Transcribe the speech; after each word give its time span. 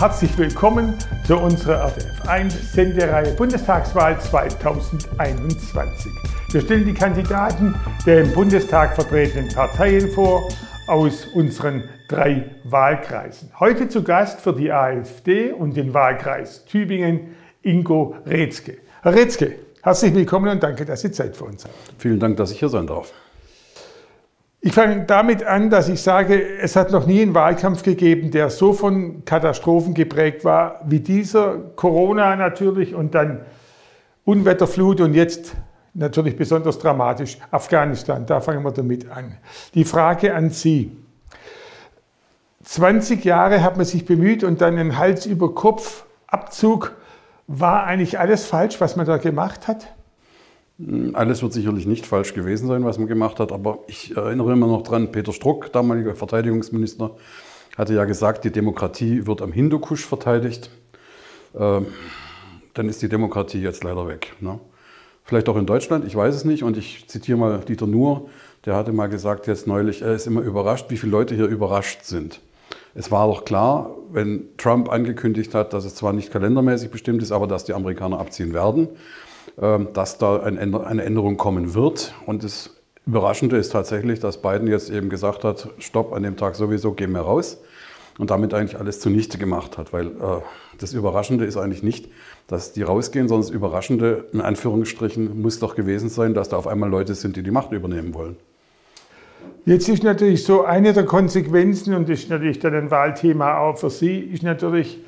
Herzlich 0.00 0.38
willkommen 0.38 0.94
zu 1.26 1.36
unserer 1.36 1.88
RDF1 1.88 2.72
Sendereihe 2.72 3.34
Bundestagswahl 3.34 4.18
2021. 4.18 6.10
Wir 6.52 6.62
stellen 6.62 6.86
die 6.86 6.94
Kandidaten 6.94 7.74
der 8.06 8.22
im 8.22 8.32
Bundestag 8.32 8.94
vertretenen 8.94 9.52
Parteien 9.52 10.10
vor 10.12 10.48
aus 10.86 11.26
unseren 11.34 11.84
drei 12.08 12.50
Wahlkreisen. 12.64 13.50
Heute 13.60 13.90
zu 13.90 14.02
Gast 14.02 14.40
für 14.40 14.54
die 14.54 14.72
AfD 14.72 15.52
und 15.52 15.76
den 15.76 15.92
Wahlkreis 15.92 16.64
Tübingen 16.64 17.36
Ingo 17.60 18.16
Retzke. 18.24 18.78
Herr 19.02 19.14
Retzke, 19.14 19.56
herzlich 19.82 20.14
willkommen 20.14 20.48
und 20.48 20.62
danke, 20.62 20.86
dass 20.86 21.02
Sie 21.02 21.10
Zeit 21.10 21.36
für 21.36 21.44
uns 21.44 21.64
haben. 21.64 21.74
Vielen 21.98 22.18
Dank, 22.18 22.38
dass 22.38 22.52
ich 22.52 22.58
hier 22.58 22.70
sein 22.70 22.86
darf. 22.86 23.12
Ich 24.62 24.74
fange 24.74 25.04
damit 25.06 25.42
an, 25.42 25.70
dass 25.70 25.88
ich 25.88 26.02
sage, 26.02 26.58
es 26.58 26.76
hat 26.76 26.90
noch 26.90 27.06
nie 27.06 27.22
einen 27.22 27.34
Wahlkampf 27.34 27.82
gegeben, 27.82 28.30
der 28.30 28.50
so 28.50 28.74
von 28.74 29.24
Katastrophen 29.24 29.94
geprägt 29.94 30.44
war 30.44 30.82
wie 30.84 31.00
dieser. 31.00 31.56
Corona 31.76 32.36
natürlich 32.36 32.94
und 32.94 33.14
dann 33.14 33.40
Unwetterflut 34.26 35.00
und 35.00 35.14
jetzt 35.14 35.56
natürlich 35.94 36.36
besonders 36.36 36.78
dramatisch 36.78 37.38
Afghanistan. 37.50 38.26
Da 38.26 38.42
fangen 38.42 38.62
wir 38.62 38.70
damit 38.70 39.10
an. 39.10 39.38
Die 39.72 39.84
Frage 39.84 40.34
an 40.34 40.50
Sie. 40.50 40.94
20 42.64 43.24
Jahre 43.24 43.62
hat 43.62 43.78
man 43.78 43.86
sich 43.86 44.04
bemüht 44.04 44.44
und 44.44 44.60
dann 44.60 44.76
ein 44.76 44.98
Hals 44.98 45.24
über 45.24 45.54
Kopf 45.54 46.04
Abzug. 46.26 46.94
War 47.46 47.84
eigentlich 47.84 48.18
alles 48.18 48.44
falsch, 48.44 48.78
was 48.78 48.94
man 48.94 49.06
da 49.06 49.16
gemacht 49.16 49.66
hat? 49.66 49.86
Alles 51.12 51.42
wird 51.42 51.52
sicherlich 51.52 51.86
nicht 51.86 52.06
falsch 52.06 52.32
gewesen 52.32 52.68
sein, 52.68 52.84
was 52.84 52.98
man 52.98 53.06
gemacht 53.06 53.38
hat, 53.38 53.52
aber 53.52 53.80
ich 53.86 54.16
erinnere 54.16 54.52
immer 54.52 54.66
noch 54.66 54.82
dran, 54.82 55.12
Peter 55.12 55.32
Struck, 55.32 55.72
damaliger 55.72 56.14
Verteidigungsminister, 56.14 57.10
hatte 57.76 57.94
ja 57.94 58.04
gesagt, 58.04 58.44
die 58.44 58.50
Demokratie 58.50 59.26
wird 59.26 59.42
am 59.42 59.52
Hindukusch 59.52 60.04
verteidigt. 60.06 60.70
Ähm, 61.58 61.86
dann 62.74 62.88
ist 62.88 63.02
die 63.02 63.08
Demokratie 63.08 63.60
jetzt 63.60 63.84
leider 63.84 64.06
weg. 64.08 64.34
Ne? 64.40 64.58
Vielleicht 65.24 65.48
auch 65.48 65.56
in 65.56 65.66
Deutschland, 65.66 66.04
ich 66.04 66.16
weiß 66.16 66.34
es 66.34 66.44
nicht. 66.44 66.62
Und 66.62 66.76
ich 66.76 67.06
zitiere 67.08 67.38
mal 67.38 67.58
Dieter 67.60 67.86
Nuhr, 67.86 68.28
der 68.64 68.74
hatte 68.74 68.92
mal 68.92 69.08
gesagt 69.08 69.46
jetzt 69.46 69.66
neulich, 69.66 70.02
er 70.02 70.14
ist 70.14 70.26
immer 70.26 70.40
überrascht, 70.40 70.86
wie 70.88 70.96
viele 70.96 71.12
Leute 71.12 71.34
hier 71.34 71.46
überrascht 71.46 72.04
sind. 72.04 72.40
Es 72.94 73.10
war 73.10 73.26
doch 73.26 73.44
klar, 73.44 73.94
wenn 74.10 74.48
Trump 74.56 74.90
angekündigt 74.90 75.54
hat, 75.54 75.72
dass 75.72 75.84
es 75.84 75.94
zwar 75.94 76.12
nicht 76.12 76.32
kalendermäßig 76.32 76.90
bestimmt 76.90 77.22
ist, 77.22 77.32
aber 77.32 77.46
dass 77.46 77.64
die 77.64 77.72
Amerikaner 77.72 78.18
abziehen 78.18 78.52
werden, 78.52 78.88
dass 79.56 80.18
da 80.18 80.40
eine 80.40 81.04
Änderung 81.04 81.36
kommen 81.36 81.74
wird. 81.74 82.14
Und 82.26 82.44
das 82.44 82.70
Überraschende 83.06 83.56
ist 83.56 83.70
tatsächlich, 83.70 84.20
dass 84.20 84.40
Biden 84.40 84.68
jetzt 84.68 84.90
eben 84.90 85.10
gesagt 85.10 85.44
hat, 85.44 85.68
stopp, 85.78 86.12
an 86.12 86.22
dem 86.22 86.36
Tag 86.36 86.54
sowieso, 86.54 86.92
gehen 86.92 87.12
wir 87.12 87.22
raus. 87.22 87.58
Und 88.18 88.30
damit 88.30 88.52
eigentlich 88.52 88.78
alles 88.78 89.00
zunichte 89.00 89.38
gemacht 89.38 89.78
hat. 89.78 89.92
Weil 89.92 90.08
äh, 90.08 90.42
das 90.78 90.92
Überraschende 90.92 91.46
ist 91.46 91.56
eigentlich 91.56 91.82
nicht, 91.82 92.08
dass 92.48 92.72
die 92.72 92.82
rausgehen, 92.82 93.28
sondern 93.28 93.46
das 93.46 93.54
Überraschende, 93.54 94.26
in 94.32 94.42
Anführungsstrichen, 94.42 95.40
muss 95.40 95.58
doch 95.58 95.74
gewesen 95.74 96.10
sein, 96.10 96.34
dass 96.34 96.50
da 96.50 96.58
auf 96.58 96.66
einmal 96.66 96.90
Leute 96.90 97.14
sind, 97.14 97.36
die 97.36 97.42
die 97.42 97.50
Macht 97.50 97.72
übernehmen 97.72 98.12
wollen. 98.12 98.36
Jetzt 99.64 99.88
ist 99.88 100.02
natürlich 100.02 100.44
so 100.44 100.64
eine 100.64 100.92
der 100.92 101.04
Konsequenzen, 101.04 101.94
und 101.94 102.08
das 102.08 102.20
ist 102.20 102.30
natürlich 102.30 102.58
dann 102.58 102.74
ein 102.74 102.90
Wahlthema 102.90 103.58
auch 103.58 103.78
für 103.78 103.90
Sie, 103.90 104.18
ist 104.18 104.42
natürlich, 104.42 104.98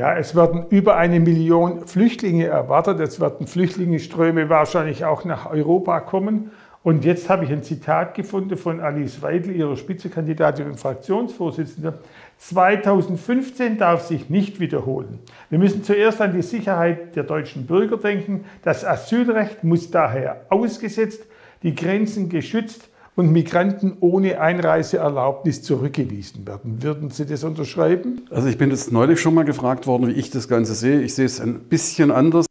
ja, 0.00 0.16
es 0.16 0.34
werden 0.34 0.64
über 0.70 0.96
eine 0.96 1.20
Million 1.20 1.86
Flüchtlinge 1.86 2.46
erwartet. 2.46 3.00
Es 3.00 3.20
werden 3.20 3.46
Flüchtlingsströme 3.46 4.48
wahrscheinlich 4.48 5.04
auch 5.04 5.26
nach 5.26 5.50
Europa 5.50 6.00
kommen. 6.00 6.52
Und 6.82 7.04
jetzt 7.04 7.28
habe 7.28 7.44
ich 7.44 7.52
ein 7.52 7.62
Zitat 7.62 8.14
gefunden 8.14 8.56
von 8.56 8.80
Alice 8.80 9.20
Weidel, 9.20 9.54
ihrer 9.54 9.76
Spitzenkandidatin 9.76 10.68
und 10.68 10.80
Fraktionsvorsitzender. 10.80 11.98
2015 12.38 13.76
darf 13.76 14.06
sich 14.06 14.30
nicht 14.30 14.58
wiederholen. 14.58 15.18
Wir 15.50 15.58
müssen 15.58 15.84
zuerst 15.84 16.22
an 16.22 16.32
die 16.32 16.40
Sicherheit 16.40 17.14
der 17.14 17.24
deutschen 17.24 17.66
Bürger 17.66 17.98
denken. 17.98 18.46
Das 18.62 18.86
Asylrecht 18.86 19.64
muss 19.64 19.90
daher 19.90 20.46
ausgesetzt, 20.48 21.26
die 21.62 21.74
Grenzen 21.74 22.30
geschützt 22.30 22.89
und 23.20 23.32
Migranten 23.32 23.98
ohne 24.00 24.40
Einreiseerlaubnis 24.40 25.62
zurückgewiesen 25.62 26.46
werden. 26.46 26.82
Würden 26.82 27.10
Sie 27.10 27.26
das 27.26 27.44
unterschreiben? 27.44 28.22
Also 28.30 28.48
ich 28.48 28.56
bin 28.56 28.70
jetzt 28.70 28.90
neulich 28.90 29.20
schon 29.20 29.34
mal 29.34 29.44
gefragt 29.44 29.86
worden, 29.86 30.08
wie 30.08 30.12
ich 30.12 30.30
das 30.30 30.48
Ganze 30.48 30.74
sehe. 30.74 31.02
Ich 31.02 31.14
sehe 31.14 31.26
es 31.26 31.38
ein 31.38 31.60
bisschen 31.60 32.10
anders. 32.10 32.46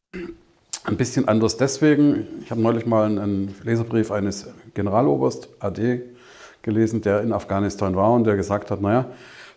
Ein 0.84 0.96
bisschen 0.96 1.28
anders 1.28 1.58
deswegen. 1.58 2.28
Ich 2.44 2.52
habe 2.52 2.62
neulich 2.62 2.86
mal 2.86 3.06
einen 3.06 3.54
Leserbrief 3.64 4.12
eines 4.12 4.48
Generaloberst 4.76 5.50
AD 5.60 6.02
gelesen, 6.62 7.02
der 7.02 7.22
in 7.22 7.34
Afghanistan 7.34 7.96
war 7.96 8.14
und 8.14 8.26
der 8.26 8.36
gesagt 8.36 8.70
hat, 8.70 8.80
naja, 8.80 9.08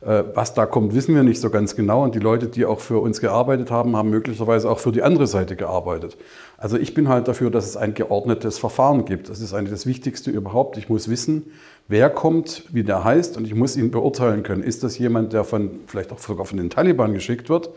was 0.04 0.54
da 0.54 0.66
kommt, 0.66 0.94
wissen 0.94 1.14
wir 1.14 1.22
nicht 1.22 1.40
so 1.40 1.48
ganz 1.48 1.76
genau. 1.76 2.02
Und 2.02 2.14
die 2.14 2.18
Leute, 2.18 2.48
die 2.48 2.66
auch 2.66 2.80
für 2.80 2.98
uns 2.98 3.20
gearbeitet 3.20 3.70
haben, 3.70 3.96
haben 3.96 4.10
möglicherweise 4.10 4.68
auch 4.68 4.80
für 4.80 4.90
die 4.90 5.02
andere 5.02 5.28
Seite 5.28 5.54
gearbeitet. 5.54 6.16
Also 6.58 6.76
ich 6.76 6.94
bin 6.94 7.08
halt 7.08 7.28
dafür, 7.28 7.50
dass 7.50 7.66
es 7.66 7.76
ein 7.76 7.94
geordnetes 7.94 8.58
Verfahren 8.58 9.04
gibt. 9.04 9.28
Das 9.28 9.40
ist 9.40 9.54
eigentlich 9.54 9.70
das 9.70 9.86
Wichtigste 9.86 10.30
überhaupt. 10.30 10.76
Ich 10.76 10.88
muss 10.88 11.08
wissen, 11.08 11.52
wer 11.88 12.10
kommt, 12.10 12.64
wie 12.72 12.84
der 12.84 13.04
heißt 13.04 13.36
und 13.36 13.46
ich 13.46 13.54
muss 13.54 13.76
ihn 13.76 13.90
beurteilen 13.90 14.42
können. 14.42 14.62
Ist 14.62 14.82
das 14.82 14.98
jemand, 14.98 15.32
der 15.32 15.44
von, 15.44 15.80
vielleicht 15.86 16.12
auch 16.12 16.18
sogar 16.18 16.46
von 16.46 16.56
den 16.56 16.70
Taliban 16.70 17.14
geschickt 17.14 17.48
wird? 17.48 17.70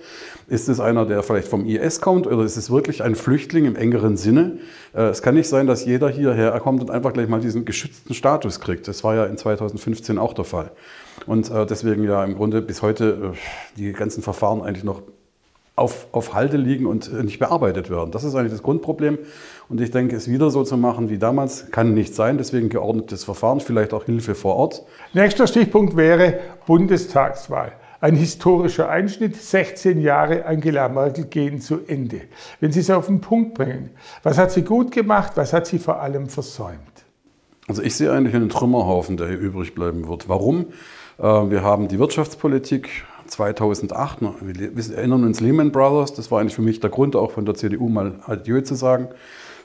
Ist 0.48 0.70
es 0.70 0.80
einer, 0.80 1.06
der 1.06 1.24
vielleicht 1.24 1.48
vom 1.48 1.66
IS 1.66 2.02
kommt 2.02 2.28
oder 2.28 2.44
ist 2.44 2.58
es 2.58 2.70
wirklich 2.70 3.04
ein 3.04 3.16
Flüchtling 3.16 3.66
im 3.66 3.76
engeren 3.76 4.18
Sinne? 4.18 4.60
Äh, 4.94 5.04
es 5.04 5.22
kann 5.22 5.36
nicht 5.36 5.50
sein, 5.50 5.68
dass 5.68 5.86
jeder 5.86 6.10
hierher 6.10 6.52
kommt 6.60 6.82
und 6.82 6.92
einfach 6.92 7.14
gleich 7.14 7.28
mal 7.28 7.42
diesen 7.42 7.66
geschützten 7.66 8.14
Status 8.14 8.60
kriegt. 8.60 8.88
Das 8.88 9.04
war 9.04 9.16
ja 9.16 9.26
in 9.26 9.38
2015 9.38 10.18
auch 10.18 10.34
der 10.34 10.46
Fall. 10.46 10.72
Und 11.26 11.50
äh, 11.50 11.66
deswegen 11.66 12.04
ja 12.04 12.24
im 12.24 12.36
Grunde 12.36 12.62
bis 12.62 12.82
heute 12.82 13.34
äh, 13.34 13.38
die 13.78 13.94
ganzen 13.94 14.24
Verfahren 14.24 14.62
eigentlich 14.62 14.84
noch 14.84 15.02
auf, 15.75 16.08
auf 16.12 16.34
Halde 16.34 16.58
liegen 16.58 16.86
und 16.86 17.12
äh, 17.12 17.24
nicht 17.24 17.40
bearbeitet 17.40 17.90
werden. 17.90 18.12
Das 18.12 18.24
ist 18.24 18.36
eigentlich 18.36 18.53
das 18.53 18.63
Grundproblem. 18.63 19.18
Und 19.68 19.81
ich 19.81 19.91
denke, 19.91 20.16
es 20.16 20.30
wieder 20.30 20.50
so 20.50 20.63
zu 20.63 20.78
machen 20.78 21.09
wie 21.09 21.18
damals, 21.18 21.72
kann 21.72 21.94
nicht 21.94 22.16
sein. 22.16 22.38
Deswegen 22.38 22.69
geordnetes 22.69 23.24
Verfahren, 23.24 23.59
vielleicht 23.59 23.94
auch 23.94 24.06
Hilfe 24.06 24.36
vor 24.36 24.56
Ort. 24.56 24.84
Nächster 25.13 25.47
Stichpunkt 25.47 25.97
wäre 25.97 26.40
Bundestagswahl. 26.66 27.74
Ein 28.00 28.16
historischer 28.16 28.90
Einschnitt, 28.90 29.36
16 29.36 30.00
Jahre 30.00 30.46
Angela 30.46 30.88
Merkel 30.90 31.25
gehen 31.25 31.59
zu 31.59 31.80
Ende. 31.88 32.22
Wenn 32.59 32.72
Sie 32.72 32.81
es 32.81 32.90
auf 32.92 33.07
den 33.07 33.19
Punkt 33.19 33.56
bringen, 33.56 33.90
was 34.22 34.38
hat 34.38 34.52
sie 34.52 34.62
gut 34.62 34.92
gemacht, 34.92 35.31
was 35.36 35.53
hat 35.53 35.66
sie 35.66 35.80
vor 35.80 36.02
allem 36.02 36.28
versäumt? 36.28 36.80
Also 37.68 37.81
ich 37.81 37.96
sehe 37.96 38.12
eigentlich 38.12 38.36
einen 38.36 38.50
Trümmerhaufen, 38.50 39.18
der 39.18 39.28
hier 39.28 39.40
übrig 39.40 39.74
bleiben 39.74 40.07
wird. 40.07 40.30
Warum? 40.30 40.68
Äh, 41.18 41.24
wir 41.24 41.63
haben 41.63 41.88
die 41.88 41.97
Wirtschaftspolitik 41.97 42.90
2008, 43.28 44.19
wir 44.41 44.97
erinnern 44.97 45.24
uns 45.24 45.40
Lehman 45.40 45.72
Brothers, 45.72 46.13
das 46.13 46.31
war 46.31 46.40
eigentlich 46.40 46.56
für 46.56 46.62
mich 46.62 46.80
der 46.80 46.90
Grund, 46.90 47.16
auch 47.16 47.31
von 47.31 47.46
der 47.46 47.56
CDU 47.56 47.90
mal 47.90 48.19
Adieu 48.25 48.62
zu 48.62 48.75
sagen. 48.75 49.09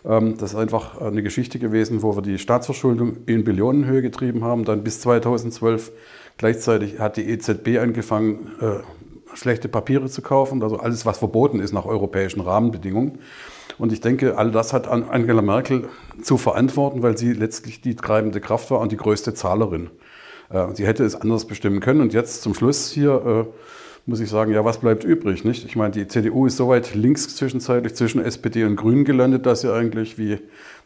Ähm, 0.04 0.36
das 0.38 0.52
ist 0.52 0.56
einfach 0.56 1.00
eine 1.00 1.22
Geschichte 1.22 1.58
gewesen, 1.58 2.02
wo 2.02 2.16
wir 2.16 2.22
die 2.22 2.38
Staatsverschuldung 2.38 3.18
in 3.26 3.44
Billionenhöhe 3.44 4.02
getrieben 4.02 4.44
haben. 4.44 4.64
Dann 4.64 4.82
bis 4.82 5.00
2012 5.00 5.92
gleichzeitig 6.38 6.98
hat 6.98 7.16
die 7.16 7.28
EZB 7.28 7.78
angefangen, 7.80 8.52
äh, 8.60 9.36
schlechte 9.36 9.68
Papiere 9.68 10.08
zu 10.08 10.22
kaufen, 10.22 10.62
also 10.62 10.78
alles, 10.78 11.06
was 11.06 11.18
verboten 11.18 11.60
ist 11.60 11.72
nach 11.72 11.86
europäischen 11.86 12.40
Rahmenbedingungen. 12.40 13.18
Und 13.78 13.92
ich 13.92 14.00
denke, 14.00 14.36
all 14.36 14.50
das 14.50 14.72
hat 14.72 14.88
Angela 14.88 15.40
Merkel 15.40 15.88
zu 16.20 16.36
verantworten, 16.36 17.02
weil 17.02 17.16
sie 17.16 17.32
letztlich 17.32 17.80
die 17.80 17.96
treibende 17.96 18.40
Kraft 18.40 18.70
war 18.70 18.80
und 18.80 18.92
die 18.92 18.96
größte 18.96 19.32
Zahlerin. 19.32 19.90
Äh, 20.50 20.74
sie 20.74 20.86
hätte 20.86 21.04
es 21.04 21.14
anders 21.14 21.46
bestimmen 21.46 21.80
können. 21.80 22.00
Und 22.00 22.12
jetzt 22.12 22.42
zum 22.42 22.54
Schluss 22.54 22.90
hier 22.90 23.46
äh, 23.46 23.70
muss 24.06 24.20
ich 24.20 24.30
sagen, 24.30 24.52
ja, 24.52 24.64
was 24.64 24.78
bleibt 24.78 25.04
übrig? 25.04 25.44
Nicht? 25.44 25.64
Ich 25.64 25.76
meine, 25.76 25.92
die 25.92 26.08
CDU 26.08 26.46
ist 26.46 26.56
so 26.56 26.68
weit 26.68 26.94
links 26.94 27.36
zwischenzeitlich 27.36 27.94
zwischen 27.94 28.22
SPD 28.24 28.64
und 28.64 28.76
Grünen 28.76 29.04
gelandet, 29.04 29.46
dass 29.46 29.60
sie 29.60 29.72
eigentlich, 29.72 30.18
wie 30.18 30.38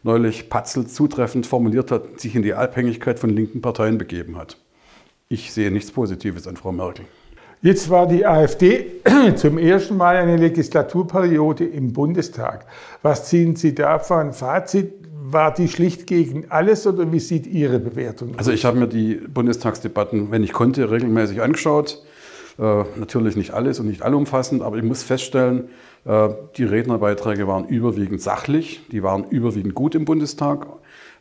neulich 0.03 0.49
Patzel 0.49 0.85
zutreffend 0.87 1.47
formuliert 1.47 1.91
hat, 1.91 2.19
sich 2.19 2.35
in 2.35 2.43
die 2.43 2.53
Abhängigkeit 2.53 3.19
von 3.19 3.29
linken 3.29 3.61
Parteien 3.61 3.97
begeben 3.97 4.37
hat. 4.37 4.57
Ich 5.27 5.51
sehe 5.51 5.71
nichts 5.71 5.91
Positives 5.91 6.47
an 6.47 6.55
Frau 6.55 6.71
Merkel. 6.71 7.05
Jetzt 7.61 7.89
war 7.89 8.05
die 8.07 8.27
AfD 8.27 9.01
zum 9.37 9.57
ersten 9.57 9.97
Mal 9.97 10.17
eine 10.17 10.37
Legislaturperiode 10.37 11.65
im 11.65 11.93
Bundestag. 11.93 12.67
Was 13.01 13.27
ziehen 13.27 13.55
Sie 13.55 13.73
davon? 13.73 14.33
Fazit, 14.33 14.93
war 15.31 15.53
die 15.53 15.67
schlicht 15.67 16.07
gegen 16.07 16.49
alles 16.49 16.85
oder 16.85 17.11
wie 17.11 17.19
sieht 17.19 17.47
Ihre 17.47 17.79
Bewertung 17.79 18.31
aus? 18.31 18.39
Also 18.39 18.51
ich 18.51 18.65
habe 18.65 18.77
mir 18.77 18.87
die 18.87 19.15
Bundestagsdebatten, 19.15 20.31
wenn 20.31 20.43
ich 20.43 20.53
konnte, 20.53 20.91
regelmäßig 20.91 21.41
angeschaut. 21.41 22.03
Äh, 22.57 22.83
natürlich 22.95 23.35
nicht 23.35 23.51
alles 23.51 23.79
und 23.81 23.87
nicht 23.87 24.01
allumfassend, 24.01 24.61
aber 24.61 24.77
ich 24.77 24.83
muss 24.83 25.03
feststellen, 25.03 25.69
äh, 26.05 26.29
die 26.55 26.63
Rednerbeiträge 26.63 27.47
waren 27.47 27.67
überwiegend 27.67 28.21
sachlich, 28.21 28.81
die 28.91 29.03
waren 29.03 29.25
überwiegend 29.25 29.75
gut 29.75 29.93
im 29.93 30.05
Bundestag. 30.05 30.65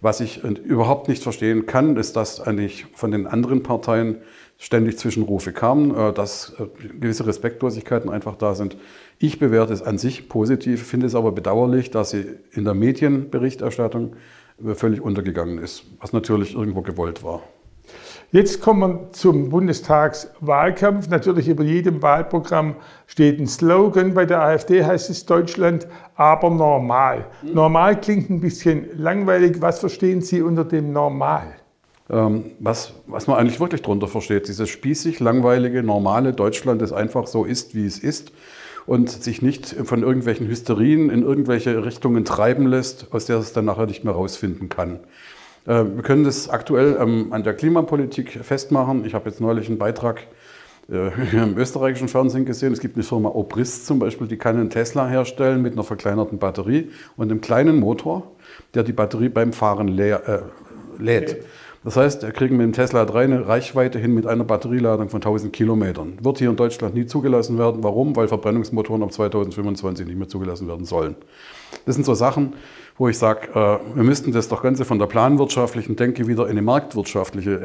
Was 0.00 0.20
ich 0.20 0.44
überhaupt 0.44 1.08
nicht 1.08 1.22
verstehen 1.22 1.66
kann, 1.66 1.96
ist, 1.96 2.14
dass 2.14 2.40
eigentlich 2.40 2.86
von 2.94 3.10
den 3.10 3.26
anderen 3.26 3.62
Parteien 3.62 4.18
ständig 4.58 4.98
Zwischenrufe 4.98 5.52
kamen, 5.52 5.96
äh, 5.96 6.12
dass 6.12 6.54
gewisse 7.00 7.26
Respektlosigkeiten 7.26 8.10
einfach 8.10 8.36
da 8.36 8.54
sind. 8.54 8.76
Ich 9.18 9.40
bewerte 9.40 9.72
es 9.72 9.82
an 9.82 9.98
sich 9.98 10.28
positiv, 10.28 10.86
finde 10.86 11.06
es 11.06 11.16
aber 11.16 11.32
bedauerlich, 11.32 11.90
dass 11.90 12.10
sie 12.10 12.26
in 12.52 12.64
der 12.64 12.74
Medienberichterstattung 12.74 14.14
völlig 14.74 15.00
untergegangen 15.00 15.58
ist, 15.58 15.84
was 16.00 16.12
natürlich 16.12 16.54
irgendwo 16.54 16.82
gewollt 16.82 17.24
war. 17.24 17.42
Jetzt 18.32 18.60
kommen 18.60 18.80
wir 18.80 19.12
zum 19.12 19.50
Bundestagswahlkampf. 19.50 21.08
Natürlich 21.08 21.48
über 21.48 21.62
jedem 21.62 22.02
Wahlprogramm 22.02 22.76
steht 23.06 23.38
ein 23.38 23.46
Slogan. 23.46 24.14
Bei 24.14 24.26
der 24.26 24.42
AfD 24.42 24.84
heißt 24.84 25.10
es 25.10 25.24
Deutschland, 25.24 25.86
aber 26.16 26.50
normal. 26.50 27.26
Normal 27.42 28.00
klingt 28.00 28.30
ein 28.30 28.40
bisschen 28.40 28.86
langweilig. 28.96 29.60
Was 29.60 29.78
verstehen 29.78 30.20
Sie 30.20 30.42
unter 30.42 30.64
dem 30.64 30.92
Normal? 30.92 31.54
Ähm, 32.10 32.50
was, 32.58 32.92
was 33.06 33.26
man 33.26 33.38
eigentlich 33.38 33.60
wirklich 33.60 33.82
darunter 33.82 34.08
versteht, 34.08 34.48
dieses 34.48 34.68
spießig, 34.68 35.20
langweilige, 35.20 35.82
normale 35.82 36.32
Deutschland, 36.32 36.82
das 36.82 36.92
einfach 36.92 37.26
so 37.26 37.44
ist, 37.44 37.74
wie 37.74 37.86
es 37.86 37.98
ist 37.98 38.32
und 38.86 39.08
sich 39.08 39.40
nicht 39.40 39.66
von 39.84 40.02
irgendwelchen 40.02 40.46
Hysterien 40.46 41.08
in 41.08 41.22
irgendwelche 41.22 41.84
Richtungen 41.84 42.24
treiben 42.24 42.66
lässt, 42.66 43.12
aus 43.12 43.26
der 43.26 43.38
es 43.38 43.52
dann 43.52 43.64
nachher 43.64 43.86
nicht 43.86 44.04
mehr 44.04 44.12
rausfinden 44.12 44.68
kann. 44.68 45.00
Äh, 45.66 45.84
wir 45.84 46.02
können 46.02 46.24
das 46.24 46.48
aktuell 46.48 46.96
ähm, 47.00 47.32
an 47.32 47.42
der 47.42 47.54
Klimapolitik 47.54 48.30
festmachen. 48.42 49.04
Ich 49.04 49.14
habe 49.14 49.28
jetzt 49.28 49.40
neulich 49.40 49.68
einen 49.68 49.78
Beitrag 49.78 50.26
äh, 50.90 51.08
im 51.32 51.56
österreichischen 51.56 52.08
Fernsehen 52.08 52.44
gesehen. 52.44 52.72
Es 52.72 52.80
gibt 52.80 52.96
eine 52.96 53.04
Firma 53.04 53.30
Obrist 53.30 53.86
zum 53.86 53.98
Beispiel, 53.98 54.26
die 54.26 54.36
kann 54.36 54.56
einen 54.56 54.70
Tesla 54.70 55.08
herstellen 55.08 55.62
mit 55.62 55.72
einer 55.72 55.84
verkleinerten 55.84 56.38
Batterie 56.38 56.90
und 57.16 57.30
einem 57.30 57.40
kleinen 57.40 57.78
Motor, 57.80 58.32
der 58.74 58.82
die 58.82 58.92
Batterie 58.92 59.28
beim 59.28 59.52
Fahren 59.52 59.88
leer, 59.88 60.28
äh, 60.28 61.02
lädt. 61.02 61.44
Das 61.84 61.96
heißt, 61.96 62.22
er 62.22 62.32
kriegt 62.32 62.50
mit 62.50 62.62
dem 62.62 62.72
Tesla 62.72 63.04
3 63.04 63.24
eine 63.24 63.46
Reichweite 63.46 63.98
hin 63.98 64.14
mit 64.14 64.26
einer 64.26 64.44
Batterieladung 64.44 65.10
von 65.10 65.20
1000 65.20 65.52
Kilometern. 65.52 66.14
Wird 66.22 66.38
hier 66.38 66.48
in 66.48 66.56
Deutschland 66.56 66.94
nie 66.94 67.04
zugelassen 67.04 67.58
werden. 67.58 67.82
Warum? 67.82 68.16
Weil 68.16 68.26
Verbrennungsmotoren 68.26 69.02
ab 69.02 69.12
2025 69.12 70.06
nicht 70.06 70.16
mehr 70.16 70.28
zugelassen 70.28 70.66
werden 70.66 70.86
sollen. 70.86 71.14
Das 71.84 71.94
sind 71.94 72.04
so 72.04 72.14
Sachen, 72.14 72.54
wo 72.96 73.08
ich 73.08 73.18
sage, 73.18 73.48
äh, 73.50 73.96
wir 73.96 74.04
müssten 74.04 74.32
das 74.32 74.48
doch 74.48 74.62
Ganze 74.62 74.84
von 74.84 74.98
der 74.98 75.06
planwirtschaftlichen 75.06 75.96
Denke 75.96 76.28
wieder 76.28 76.44
in 76.44 76.52
eine 76.52 76.62
marktwirtschaftliche 76.62 77.60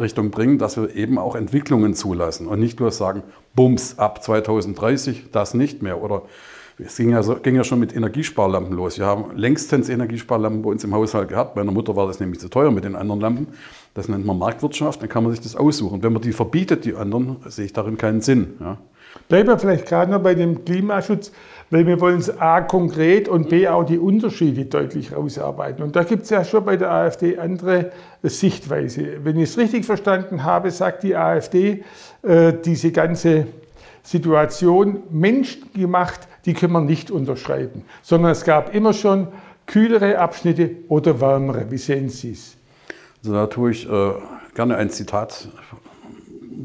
Richtung 0.00 0.30
bringen, 0.30 0.58
dass 0.58 0.76
wir 0.76 0.94
eben 0.94 1.18
auch 1.18 1.36
Entwicklungen 1.36 1.94
zulassen 1.94 2.46
und 2.48 2.58
nicht 2.58 2.76
bloß 2.76 2.96
sagen, 2.96 3.22
bums, 3.54 3.98
ab 3.98 4.22
2030 4.22 5.30
das 5.30 5.54
nicht 5.54 5.82
mehr 5.82 6.02
oder 6.02 6.22
es 6.76 6.96
ging 6.96 7.10
ja, 7.10 7.22
so, 7.22 7.36
ging 7.36 7.54
ja 7.54 7.62
schon 7.62 7.78
mit 7.78 7.94
Energiesparlampen 7.94 8.74
los. 8.74 8.98
Wir 8.98 9.06
haben 9.06 9.36
längstens 9.36 9.88
Energiesparlampen 9.88 10.62
bei 10.62 10.70
uns 10.70 10.82
im 10.82 10.92
Haushalt 10.92 11.28
gehabt. 11.28 11.54
Meiner 11.54 11.70
Mutter 11.70 11.94
war 11.94 12.08
das 12.08 12.18
nämlich 12.18 12.40
zu 12.40 12.48
teuer 12.48 12.72
mit 12.72 12.82
den 12.82 12.96
anderen 12.96 13.20
Lampen. 13.20 13.46
Das 13.94 14.08
nennt 14.08 14.26
man 14.26 14.36
Marktwirtschaft, 14.38 15.00
dann 15.00 15.08
kann 15.08 15.22
man 15.22 15.32
sich 15.32 15.40
das 15.40 15.54
aussuchen. 15.54 16.02
Wenn 16.02 16.12
man 16.12 16.22
die 16.22 16.32
verbietet, 16.32 16.84
die 16.84 16.96
anderen, 16.96 17.36
sehe 17.46 17.66
ich 17.66 17.72
darin 17.72 17.96
keinen 17.96 18.22
Sinn. 18.22 18.54
Ja. 18.58 18.78
Bleiben 19.28 19.48
wir 19.48 19.58
vielleicht 19.58 19.86
gerade 19.86 20.10
noch 20.10 20.20
bei 20.20 20.34
dem 20.34 20.64
Klimaschutz, 20.64 21.30
weil 21.70 21.86
wir 21.86 22.00
wollen 22.00 22.18
es 22.18 22.40
A 22.40 22.60
konkret 22.60 23.28
und 23.28 23.48
B 23.48 23.66
auch 23.68 23.84
die 23.84 23.98
Unterschiede 23.98 24.64
deutlich 24.66 25.14
rausarbeiten. 25.14 25.82
Und 25.82 25.96
da 25.96 26.04
gibt 26.04 26.24
es 26.24 26.30
ja 26.30 26.44
schon 26.44 26.64
bei 26.64 26.76
der 26.76 26.90
AfD 26.90 27.38
andere 27.38 27.92
Sichtweise. 28.22 29.24
Wenn 29.24 29.36
ich 29.38 29.50
es 29.50 29.58
richtig 29.58 29.84
verstanden 29.84 30.44
habe, 30.44 30.70
sagt 30.70 31.02
die 31.02 31.16
AfD, 31.16 31.84
äh, 32.22 32.52
diese 32.64 32.92
ganze 32.92 33.46
Situation 34.02 35.02
menschgemacht 35.10 36.28
die 36.44 36.54
können 36.54 36.72
wir 36.72 36.80
nicht 36.80 37.10
unterschreiben, 37.10 37.84
sondern 38.02 38.32
es 38.32 38.44
gab 38.44 38.74
immer 38.74 38.92
schon 38.92 39.28
kühlere 39.66 40.18
Abschnitte 40.18 40.70
oder 40.88 41.20
wärmere. 41.20 41.70
Wie 41.70 41.78
sehen 41.78 42.08
Sie 42.08 42.32
es? 42.32 42.56
Also 43.22 43.32
da 43.32 43.46
tue 43.46 43.70
ich 43.70 43.88
äh, 43.88 44.12
gerne 44.54 44.76
ein 44.76 44.90
Zitat 44.90 45.48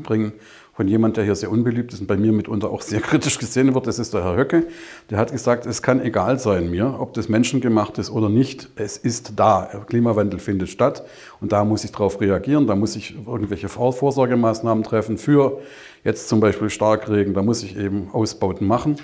bringen 0.04 0.34
von 0.80 0.88
jemand, 0.88 1.18
der 1.18 1.26
hier 1.26 1.36
sehr 1.36 1.52
unbeliebt 1.52 1.92
ist 1.92 2.00
und 2.00 2.08
bei 2.08 2.16
mir 2.16 2.32
mitunter 2.32 2.70
auch 2.70 2.82
sehr 2.82 3.02
kritisch 3.10 3.38
gesehen 3.38 3.76
wird. 3.76 3.86
Das 3.86 4.00
ist 4.00 4.14
der 4.14 4.24
Herr 4.24 4.38
Höcke. 4.38 4.66
Der 5.10 5.18
hat 5.18 5.30
gesagt, 5.30 5.66
es 5.66 5.82
kann 5.82 6.00
egal 6.00 6.40
sein 6.40 6.72
mir, 6.72 6.96
ob 7.02 7.14
das 7.16 7.28
menschengemacht 7.28 7.98
ist 7.98 8.10
oder 8.10 8.30
nicht. 8.30 8.70
Es 8.78 8.96
ist 8.96 9.34
da. 9.36 9.84
Klimawandel 9.88 10.40
findet 10.40 10.70
statt 10.70 11.04
und 11.42 11.52
da 11.52 11.66
muss 11.66 11.84
ich 11.84 11.92
darauf 11.92 12.22
reagieren. 12.22 12.66
Da 12.66 12.78
muss 12.78 12.96
ich 12.96 13.14
irgendwelche 13.28 13.68
Vorsorgemaßnahmen 13.68 14.86
treffen 14.86 15.18
für 15.18 15.60
jetzt 16.06 16.30
zum 16.30 16.40
Beispiel 16.40 16.70
Starkregen. 16.70 17.34
Da 17.34 17.44
muss 17.44 17.62
ich 17.62 17.76
eben 17.76 18.08
Ausbauten 18.14 18.66
machen. 18.66 18.96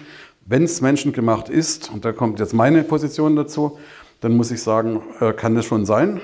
Wenn 0.45 0.63
es 0.63 0.80
menschengemacht 0.80 1.50
ist, 1.50 1.92
und 1.92 2.06
da 2.06 2.13
kommt 2.13 2.39
jetzt 2.39 2.54
meine 2.54 2.86
Position 2.86 3.36
dazu, 3.36 3.77
dann 4.22 4.38
muss 4.38 4.50
ich 4.50 4.63
sagen, 4.63 5.01
äh, 5.19 5.33
kann 5.33 5.56
das 5.56 5.66
schon 5.66 5.86
sein. 5.86 6.22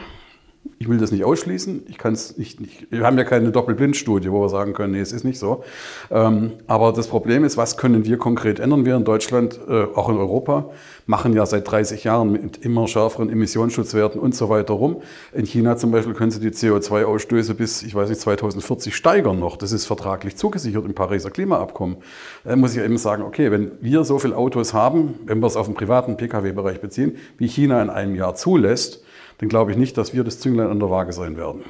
Ich 0.77 0.89
will 0.89 0.97
das 0.97 1.11
nicht 1.11 1.23
ausschließen. 1.23 1.83
Ich 1.89 1.97
kann 1.97 2.13
es 2.13 2.37
nicht, 2.37 2.59
nicht, 2.59 2.91
Wir 2.91 3.03
haben 3.03 3.17
ja 3.17 3.23
keine 3.23 3.51
Doppelblindstudie, 3.51 4.31
wo 4.31 4.41
wir 4.41 4.49
sagen 4.49 4.73
können, 4.73 4.93
nee, 4.93 4.99
es 4.99 5.11
ist 5.11 5.23
nicht 5.23 5.39
so. 5.39 5.63
Ähm, 6.11 6.53
aber 6.67 6.91
das 6.91 7.07
Problem 7.07 7.43
ist, 7.43 7.57
was 7.57 7.77
können 7.77 8.05
wir 8.05 8.17
konkret 8.17 8.59
ändern? 8.59 8.85
Wir 8.85 8.95
in 8.95 9.03
Deutschland, 9.03 9.59
äh, 9.67 9.83
auch 9.95 10.09
in 10.09 10.17
Europa, 10.17 10.69
machen 11.07 11.33
ja 11.33 11.45
seit 11.45 11.69
30 11.69 12.03
Jahren 12.03 12.31
mit 12.31 12.57
immer 12.63 12.87
schärferen 12.87 13.29
Emissionsschutzwerten 13.29 14.19
und 14.19 14.35
so 14.35 14.49
weiter 14.49 14.73
rum. 14.73 15.01
In 15.33 15.45
China 15.45 15.77
zum 15.77 15.91
Beispiel 15.91 16.13
können 16.13 16.31
sie 16.31 16.39
die 16.39 16.49
CO2-Ausstöße 16.49 17.53
bis, 17.55 17.81
ich 17.83 17.95
weiß 17.95 18.09
nicht, 18.09 18.21
2040 18.21 18.95
steigern 18.95 19.39
noch. 19.39 19.57
Das 19.57 19.71
ist 19.71 19.85
vertraglich 19.85 20.35
zugesichert 20.35 20.85
im 20.85 20.93
Pariser 20.93 21.31
Klimaabkommen. 21.31 21.97
Da 22.43 22.55
muss 22.55 22.75
ich 22.75 22.83
eben 22.83 22.97
sagen, 22.97 23.23
okay, 23.23 23.51
wenn 23.51 23.71
wir 23.81 24.03
so 24.03 24.19
viele 24.19 24.37
Autos 24.37 24.73
haben, 24.73 25.15
wenn 25.25 25.39
wir 25.39 25.47
es 25.47 25.55
auf 25.55 25.65
den 25.65 25.75
privaten 25.75 26.17
Pkw-Bereich 26.17 26.81
beziehen, 26.81 27.17
wie 27.37 27.47
China 27.47 27.81
in 27.81 27.89
einem 27.89 28.15
Jahr 28.15 28.35
zulässt, 28.35 29.03
dann 29.41 29.49
glaube 29.49 29.71
ich 29.71 29.77
nicht, 29.77 29.97
dass 29.97 30.13
wir 30.13 30.23
das 30.23 30.39
Zünglein 30.39 30.67
an 30.67 30.79
der 30.79 30.89
Waage 30.89 31.11
sein 31.11 31.35
werden. 31.35 31.63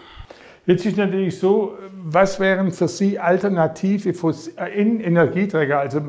Jetzt 0.66 0.86
ist 0.86 0.98
natürlich 0.98 1.40
so, 1.40 1.76
was 2.04 2.40
wären 2.40 2.72
für 2.72 2.88
Sie 2.88 3.18
alternative 3.18 4.10
äh, 4.58 4.82
Energieträger? 4.82 5.80
Also 5.80 6.02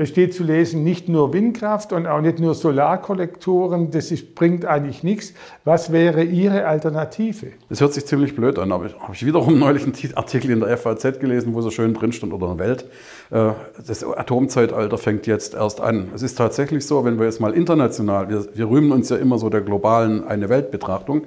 es 0.00 0.08
steht 0.08 0.32
zu 0.32 0.44
lesen, 0.44 0.82
nicht 0.82 1.10
nur 1.10 1.34
Windkraft 1.34 1.92
und 1.92 2.06
auch 2.06 2.22
nicht 2.22 2.38
nur 2.38 2.54
Solarkollektoren, 2.54 3.90
das 3.90 4.10
ist, 4.10 4.34
bringt 4.34 4.64
eigentlich 4.64 5.02
nichts. 5.02 5.34
Was 5.66 5.92
wäre 5.92 6.24
Ihre 6.24 6.66
Alternative? 6.66 7.48
Das 7.68 7.82
hört 7.82 7.92
sich 7.92 8.06
ziemlich 8.06 8.34
blöd 8.34 8.58
an, 8.58 8.72
aber 8.72 8.86
habe 8.98 9.12
ich 9.12 9.26
wiederum 9.26 9.58
neulich 9.58 9.82
einen 9.82 9.94
Artikel 10.14 10.52
in 10.52 10.60
der 10.60 10.74
FAZ 10.78 11.20
gelesen, 11.20 11.52
wo 11.52 11.60
so 11.60 11.70
schön 11.70 11.92
drin 11.92 12.12
stand 12.12 12.32
oder 12.32 12.50
in 12.50 12.56
der 12.56 12.66
Welt. 12.66 12.86
Äh, 13.30 13.52
das 13.86 14.02
Atomzeitalter 14.02 14.96
fängt 14.96 15.26
jetzt 15.26 15.52
erst 15.52 15.82
an. 15.82 16.08
Es 16.14 16.22
ist 16.22 16.36
tatsächlich 16.36 16.86
so, 16.86 17.04
wenn 17.04 17.18
wir 17.18 17.26
jetzt 17.26 17.40
mal 17.42 17.52
international, 17.52 18.30
wir, 18.30 18.46
wir 18.54 18.70
rühmen 18.70 18.92
uns 18.92 19.10
ja 19.10 19.16
immer 19.16 19.36
so 19.36 19.50
der 19.50 19.60
globalen 19.60 20.26
Eine-Welt-Betrachtung. 20.26 21.26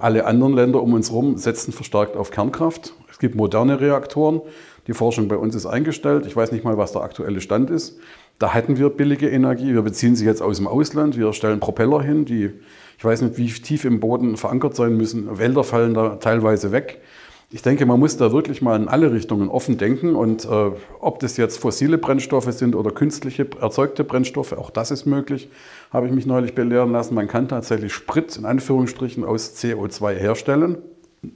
Alle 0.00 0.24
anderen 0.24 0.54
Länder 0.54 0.82
um 0.82 0.94
uns 0.94 1.10
herum 1.10 1.36
setzen 1.36 1.72
verstärkt 1.72 2.16
auf 2.16 2.30
Kernkraft. 2.30 2.94
Es 3.10 3.18
gibt 3.18 3.34
moderne 3.34 3.82
Reaktoren. 3.82 4.40
Die 4.86 4.94
Forschung 4.94 5.28
bei 5.28 5.36
uns 5.36 5.54
ist 5.54 5.66
eingestellt. 5.66 6.24
Ich 6.24 6.34
weiß 6.34 6.52
nicht 6.52 6.64
mal, 6.64 6.78
was 6.78 6.92
der 6.92 7.02
aktuelle 7.02 7.42
Stand 7.42 7.68
ist. 7.68 7.98
Da 8.38 8.54
hätten 8.54 8.78
wir 8.78 8.88
billige 8.88 9.28
Energie. 9.28 9.74
Wir 9.74 9.82
beziehen 9.82 10.16
sie 10.16 10.24
jetzt 10.24 10.40
aus 10.40 10.56
dem 10.56 10.66
Ausland. 10.66 11.18
Wir 11.18 11.34
stellen 11.34 11.60
Propeller 11.60 12.00
hin, 12.00 12.24
die, 12.24 12.50
ich 12.96 13.04
weiß 13.04 13.20
nicht, 13.20 13.36
wie 13.36 13.48
tief 13.48 13.84
im 13.84 14.00
Boden 14.00 14.38
verankert 14.38 14.74
sein 14.74 14.96
müssen. 14.96 15.38
Wälder 15.38 15.64
fallen 15.64 15.92
da 15.92 16.16
teilweise 16.16 16.72
weg. 16.72 17.02
Ich 17.52 17.62
denke, 17.62 17.84
man 17.84 17.98
muss 17.98 18.16
da 18.16 18.30
wirklich 18.30 18.62
mal 18.62 18.80
in 18.80 18.86
alle 18.86 19.10
Richtungen 19.10 19.48
offen 19.48 19.76
denken. 19.76 20.14
Und 20.14 20.44
äh, 20.44 20.70
ob 21.00 21.18
das 21.18 21.36
jetzt 21.36 21.58
fossile 21.58 21.98
Brennstoffe 21.98 22.52
sind 22.52 22.76
oder 22.76 22.92
künstliche 22.92 23.44
erzeugte 23.60 24.04
Brennstoffe, 24.04 24.52
auch 24.52 24.70
das 24.70 24.92
ist 24.92 25.04
möglich, 25.04 25.50
habe 25.92 26.06
ich 26.06 26.12
mich 26.12 26.26
neulich 26.26 26.54
belehren 26.54 26.92
lassen. 26.92 27.16
Man 27.16 27.26
kann 27.26 27.48
tatsächlich 27.48 27.92
Sprit 27.92 28.36
in 28.36 28.44
Anführungsstrichen 28.44 29.24
aus 29.24 29.56
CO2 29.56 30.12
herstellen. 30.12 30.78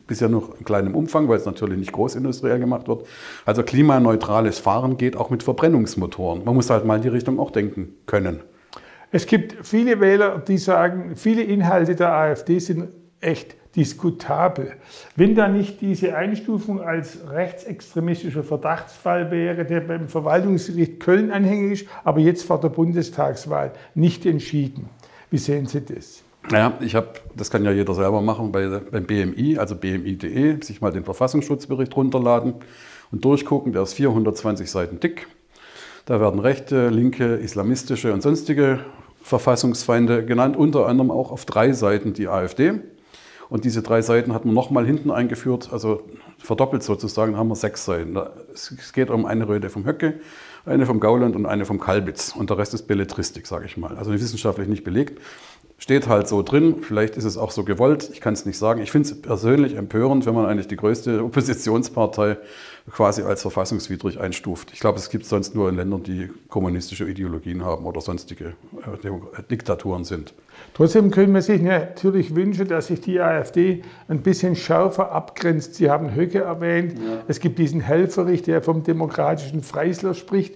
Bisher 0.07 0.29
nur 0.29 0.55
in 0.57 0.65
kleinem 0.65 0.95
Umfang, 0.95 1.29
weil 1.29 1.37
es 1.37 1.47
natürlich 1.47 1.79
nicht 1.79 1.93
großindustriell 1.93 2.61
gemacht 2.61 2.87
wird. 2.87 3.07
Also 3.45 3.65
klimaneutrales 3.65 4.61
Fahren 4.61 4.97
geht 4.97 5.17
auch 5.17 5.31
mit 5.31 5.43
Verbrennungsmotoren. 5.43 6.45
Man 6.45 6.55
muss 6.55 6.71
halt 6.71 6.85
mal 6.85 6.97
in 6.97 7.03
die 7.03 7.09
Richtung 7.09 7.41
auch 7.41 7.51
denken 7.51 7.93
können. 8.07 8.41
Es 9.11 9.27
gibt 9.27 9.67
viele 9.67 10.01
Wähler, 10.01 10.39
die 10.39 10.59
sagen, 10.59 11.17
viele 11.17 11.43
Inhalte 11.43 11.97
der 11.97 12.13
AfD 12.13 12.61
sind 12.61 12.89
echt 13.25 13.57
diskutabel. 13.77 14.73
Wenn 15.17 15.35
da 15.35 15.49
nicht 15.49 15.81
diese 15.81 16.17
Einstufung 16.17 16.81
als 16.81 17.19
rechtsextremistischer 17.29 18.45
Verdachtsfall 18.45 19.31
wäre, 19.31 19.65
der 19.65 19.81
beim 19.81 20.09
Verwaltungsgericht 20.09 21.01
Köln 21.01 21.31
anhängig 21.31 21.83
ist, 21.83 21.91
aber 22.05 22.21
jetzt 22.21 22.45
vor 22.45 22.61
der 22.61 22.69
Bundestagswahl 22.69 23.73
nicht 23.95 24.27
entschieden. 24.27 24.89
Wie 25.31 25.39
sehen 25.39 25.67
Sie 25.67 25.81
das? 25.81 26.23
Ja, 26.53 26.79
ich 26.81 26.95
habe, 26.95 27.09
das 27.35 27.51
kann 27.51 27.65
ja 27.65 27.73
jeder 27.73 27.95
selber 27.95 28.21
machen 28.21 28.53
bei, 28.53 28.69
beim 28.69 29.05
BMI, 29.05 29.59
also 29.59 29.75
bmi.de, 29.75 30.63
sich 30.63 30.81
mal 30.81 30.93
den 30.93 31.05
Verfassungsschutzbericht 31.05 31.97
runterladen 31.97 32.55
und 33.11 33.25
durchgucken. 33.25 33.73
Der 33.73 33.83
ist 33.83 33.95
420 33.95 34.71
Seiten 34.71 35.01
dick. 35.01 35.27
Da 36.05 36.21
werden 36.21 36.39
rechte, 36.39 36.91
linke, 36.91 37.37
islamistische 37.37 38.13
und 38.13 38.23
sonstige 38.23 38.81
Verfassungsfeinde 39.23 40.27
genannt, 40.27 40.55
unter 40.55 40.87
anderem 40.87 41.11
auch 41.11 41.33
auf 41.33 41.47
drei 41.47 41.73
Seiten 41.73 42.13
die 42.13 42.29
AfD. 42.29 42.75
Und 43.55 43.65
diese 43.65 43.83
drei 43.83 44.03
Seiten 44.03 44.35
hat 44.35 44.45
man 44.45 44.53
nochmal 44.53 44.85
hinten 44.85 45.13
eingeführt, 45.13 45.69
also 45.71 46.03
verdoppelt 46.39 46.83
sozusagen, 46.83 47.37
haben 47.37 47.47
wir 47.47 47.55
sechs 47.55 47.85
Seiten. 47.85 48.19
Es 48.53 48.93
geht 48.93 49.11
um 49.11 49.27
eine 49.27 49.47
Röte 49.47 49.71
vom 49.71 49.87
Höcke, 49.87 50.15
eine 50.67 50.87
vom 50.87 51.01
Gauland 51.01 51.37
und 51.37 51.47
eine 51.47 51.65
vom 51.65 51.81
Kalbitz. 51.81 52.35
Und 52.37 52.51
der 52.51 52.59
Rest 52.59 52.75
ist 52.75 52.87
Belletristik, 52.87 53.47
sage 53.47 53.67
ich 53.67 53.77
mal. 53.77 53.97
Also 53.97 54.13
wissenschaftlich 54.13 54.69
nicht 54.69 54.85
belegt. 54.85 55.21
Steht 55.77 56.09
halt 56.09 56.29
so 56.29 56.43
drin, 56.43 56.77
vielleicht 56.83 57.17
ist 57.17 57.25
es 57.25 57.37
auch 57.37 57.51
so 57.51 57.65
gewollt, 57.65 58.09
ich 58.13 58.21
kann 58.21 58.33
es 58.33 58.47
nicht 58.47 58.57
sagen. 58.57 58.81
Ich 58.81 58.93
finde 58.93 59.09
es 59.09 59.21
persönlich 59.21 59.75
empörend, 59.75 60.25
wenn 60.25 60.35
man 60.35 60.47
eigentlich 60.47 60.69
die 60.69 60.77
größte 60.77 61.23
Oppositionspartei 61.25 62.39
quasi 62.91 63.23
als 63.23 63.43
verfassungswidrig 63.43 64.21
einstuft. 64.21 64.71
Ich 64.73 64.81
glaube, 64.81 64.99
es 64.99 65.11
gibt 65.11 65.27
sonst 65.27 65.55
nur 65.55 65.69
in 65.69 65.77
Ländern, 65.77 66.03
die 66.03 66.31
kommunistische 66.49 67.09
Ideologien 67.09 67.65
haben 67.65 67.87
oder 67.87 68.01
sonstige 68.01 68.55
äh, 68.83 69.43
Diktaturen 69.51 70.05
sind. 70.05 70.33
Trotzdem 70.75 71.11
können 71.11 71.35
wir 71.35 71.43
sich 71.43 71.61
natürlich 71.61 72.35
wünschen, 72.35 72.69
dass 72.69 72.87
sich 72.87 73.01
die 73.01 73.21
AfD 73.21 73.83
ein 74.09 74.23
bisschen 74.23 74.55
schärfer 74.55 75.13
abgrenzt. 75.13 75.75
Sie 75.75 75.91
haben 75.91 76.15
Höcke 76.15 76.41
erwähnt. 76.41 76.95
Ja. 76.95 77.25
Es 77.27 77.41
gibt 77.41 77.59
diesen 77.59 77.81
Helferich, 77.81 78.43
der 78.43 78.63
vom 78.63 78.83
demokratischen 78.85 79.63
Freisler 79.63 80.15
spricht. 80.15 80.54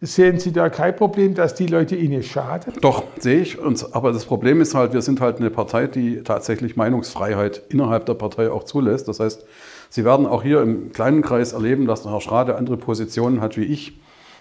Sehen 0.00 0.38
Sie 0.38 0.52
da 0.52 0.68
kein 0.68 0.94
Problem, 0.94 1.34
dass 1.34 1.56
die 1.56 1.66
Leute 1.66 1.96
Ihnen 1.96 2.22
schaden? 2.22 2.72
Doch, 2.82 3.02
sehe 3.18 3.40
ich. 3.40 3.58
aber 3.90 4.12
das 4.12 4.26
Problem 4.26 4.60
ist 4.60 4.76
halt, 4.76 4.92
wir 4.92 5.02
sind 5.02 5.20
halt 5.20 5.38
eine 5.38 5.50
Partei, 5.50 5.88
die 5.88 6.22
tatsächlich 6.22 6.76
Meinungsfreiheit 6.76 7.62
innerhalb 7.68 8.06
der 8.06 8.14
Partei 8.14 8.48
auch 8.48 8.62
zulässt. 8.62 9.08
Das 9.08 9.18
heißt, 9.18 9.44
Sie 9.90 10.04
werden 10.04 10.26
auch 10.26 10.44
hier 10.44 10.62
im 10.62 10.92
kleinen 10.92 11.22
Kreis 11.22 11.52
erleben, 11.52 11.86
dass 11.86 12.02
der 12.02 12.12
Herr 12.12 12.20
Schrade 12.20 12.54
andere 12.54 12.76
Positionen 12.76 13.40
hat 13.40 13.56
wie 13.56 13.64
ich. 13.64 13.98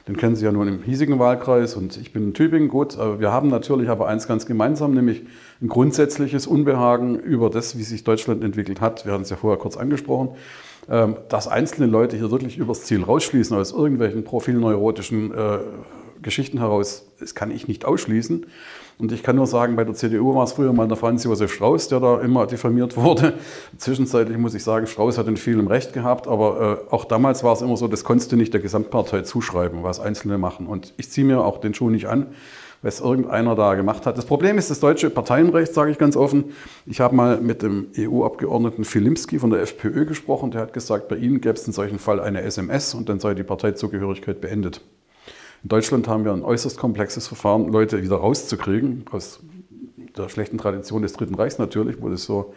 Den 0.08 0.15
kennen 0.15 0.36
Sie 0.36 0.46
ja 0.46 0.51
nun 0.51 0.67
im 0.67 0.84
hiesigen 0.84 1.17
Wahlkreis 1.17 1.75
und 1.75 1.98
ich 1.98 2.13
bin 2.13 2.24
in 2.24 2.34
Tübingen. 2.36 2.70
Gut, 2.70 2.98
wir 2.98 3.32
haben 3.32 3.50
natürlich 3.50 3.89
aber 3.89 4.08
eins 4.08 4.27
ganz 4.27 4.46
gemeinsam, 4.46 4.94
nämlich 4.94 5.24
ein 5.62 5.70
grundsätzliches 5.70 6.46
Unbehagen 6.46 7.20
über 7.20 7.50
das, 7.50 7.77
wie 7.77 7.84
sich 7.84 8.03
Deutschland 8.03 8.44
entwickelt 8.44 8.79
hat. 8.79 9.06
Wir 9.06 9.13
hatten 9.13 9.24
es 9.24 9.32
ja 9.32 9.38
vorher 9.38 9.58
kurz 9.58 9.75
angesprochen. 9.75 10.29
Ähm, 10.89 11.17
dass 11.27 11.50
einzelne 11.50 11.88
Leute 11.88 12.15
hier 12.15 12.32
wirklich 12.32 12.58
übers 12.58 12.84
Ziel 12.84 13.03
rausschließen 13.03 13.58
aus 13.58 13.74
irgendwelchen 13.74 14.24
profilneurotischen 14.24 15.34
äh, 15.34 15.58
Geschichten 16.22 16.60
heraus, 16.60 17.06
das 17.20 17.36
kann 17.36 17.51
ich 17.51 17.67
nicht 17.67 17.84
ausschließen. 17.84 18.46
Und 19.00 19.12
ich 19.12 19.22
kann 19.22 19.36
nur 19.36 19.46
sagen, 19.46 19.75
bei 19.75 19.84
der 19.84 19.94
CDU 19.94 20.34
war 20.34 20.46
es 20.46 20.53
früher 20.53 20.74
mal 20.74 20.88
der 20.88 20.98
Franz 20.98 21.24
Josef 21.24 21.53
Strauß, 21.53 21.89
der 21.89 22.00
da 22.00 22.20
immer 22.22 22.48
diffamiert 22.48 22.96
wurde. 22.98 23.34
Zwischenzeitlich 23.77 24.38
muss 24.38 24.56
ich 24.56 24.63
sagen, 24.63 24.88
Strauß 24.88 25.17
hat 25.17 25.27
in 25.27 25.38
vielem 25.38 25.67
Recht 25.67 25.94
gehabt, 25.94 26.27
aber 26.27 26.79
äh, 26.89 26.94
auch 26.94 27.06
damals 27.06 27.44
war 27.44 27.53
es 27.53 27.62
immer 27.62 27.77
so, 27.77 27.88
das 27.88 28.03
konntest 28.03 28.32
du 28.32 28.38
nicht 28.38 28.53
der 28.53 28.62
Gesamtpartei 28.62 29.22
zuschreiben, 29.22 29.84
was 29.84 30.00
Einzelne 30.00 30.38
machen. 30.38 30.67
Und 30.67 30.94
ich 30.98 31.12
ziehe 31.12 31.27
mir 31.27 31.44
auch 31.44 31.60
den 31.60 31.74
Schuh 31.74 31.89
nicht 31.89 32.08
an 32.08 32.27
was 32.88 33.01
irgendeiner 33.01 33.53
da 33.56 33.75
gemacht 33.75 34.06
hat. 34.06 34.17
Das 34.17 34.25
Problem 34.25 34.58
ist 34.58 34.72
das 34.72 34.79
deutsche 34.79 35.10
Parteienrecht, 35.10 35.74
sage 35.74 35.91
ich 35.91 35.98
ganz 35.98 36.15
offen. 36.15 36.53
Ich 36.86 37.01
habe 37.01 37.15
mal 37.15 37.41
mit 37.41 37.62
dem 37.62 37.88
EU-Abgeordneten 37.98 38.86
Filimski 38.86 39.39
von 39.39 39.50
der 39.50 39.62
FPÖ 39.62 40.06
gesprochen. 40.06 40.51
Der 40.51 40.62
hat 40.62 40.74
gesagt, 40.74 41.10
bei 41.10 41.17
Ihnen 41.17 41.41
gäbe 41.41 41.56
es 41.56 41.67
in 41.67 41.74
solchen 41.74 42.00
Fall 42.00 42.22
eine 42.22 42.41
SMS 42.41 42.94
und 42.94 43.10
dann 43.10 43.20
sei 43.20 43.34
die 43.34 43.44
Parteizugehörigkeit 43.44 44.39
beendet. 44.39 44.82
In 45.63 45.70
Deutschland 45.70 46.08
haben 46.08 46.24
wir 46.24 46.32
ein 46.32 46.44
äußerst 46.44 46.77
komplexes 46.77 47.27
Verfahren, 47.27 47.67
Leute 47.67 48.01
wieder 48.01 48.15
rauszukriegen, 48.15 49.03
aus 49.12 49.41
der 50.17 50.29
schlechten 50.29 50.58
Tradition 50.58 51.01
des 51.01 51.12
Dritten 51.12 51.36
Reichs 51.36 51.60
natürlich, 51.60 52.01
wo 52.01 52.08
das 52.08 52.24
so 52.24 52.53